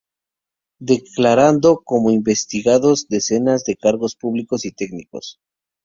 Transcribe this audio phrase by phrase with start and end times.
[0.79, 5.37] declarando como investigados decenas de cargos públicos y técnicos